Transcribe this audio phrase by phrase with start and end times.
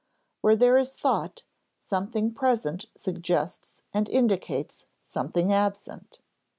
[0.41, 1.43] Where there is thought,
[1.77, 6.21] something present suggests and indicates something absent.